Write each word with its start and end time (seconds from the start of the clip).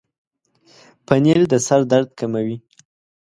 پنېر 1.05 1.39
د 1.51 1.53
سر 1.67 1.81
درد 1.91 2.09
کموي. 2.19 2.57